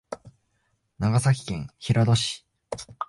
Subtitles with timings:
[0.97, 2.47] 長崎県平戸市